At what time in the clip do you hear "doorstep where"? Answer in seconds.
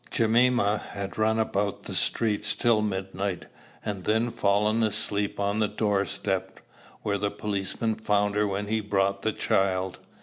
5.67-7.19